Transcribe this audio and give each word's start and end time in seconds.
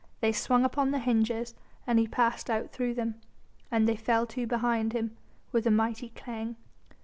They 0.19 0.31
swung 0.31 0.65
upon 0.65 0.89
their 0.89 0.99
hinges 0.99 1.53
and 1.85 1.99
he 1.99 2.07
passed 2.07 2.49
out 2.49 2.71
through 2.71 2.95
them. 2.95 3.21
And 3.69 3.87
they 3.87 3.95
fell 3.95 4.25
to 4.25 4.47
behind 4.47 4.93
him 4.93 5.15
with 5.51 5.67
a 5.67 5.69
mighty 5.69 6.09
clang. 6.09 6.55